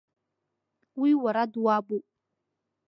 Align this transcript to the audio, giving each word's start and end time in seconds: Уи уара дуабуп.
Уи 0.99 1.11
уара 1.23 1.43
дуабуп. 1.51 2.05